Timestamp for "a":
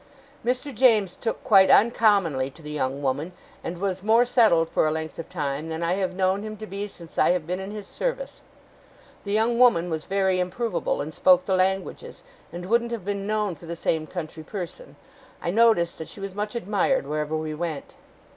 4.87-4.91